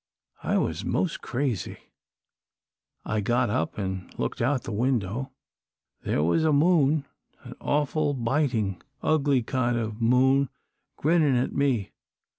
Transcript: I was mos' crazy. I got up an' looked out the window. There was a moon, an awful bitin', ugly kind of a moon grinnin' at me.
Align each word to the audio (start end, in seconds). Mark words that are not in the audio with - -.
I 0.41 0.57
was 0.57 0.83
mos' 0.83 1.15
crazy. 1.15 1.77
I 3.05 3.21
got 3.21 3.51
up 3.51 3.77
an' 3.77 4.09
looked 4.17 4.41
out 4.41 4.63
the 4.63 4.71
window. 4.71 5.31
There 6.01 6.23
was 6.23 6.43
a 6.43 6.51
moon, 6.51 7.05
an 7.43 7.53
awful 7.61 8.15
bitin', 8.15 8.81
ugly 9.03 9.43
kind 9.43 9.77
of 9.77 9.91
a 9.97 10.03
moon 10.03 10.49
grinnin' 10.97 11.35
at 11.35 11.53
me. 11.53 11.91